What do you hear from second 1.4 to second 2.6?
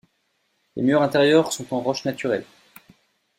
sont en roche naturelle.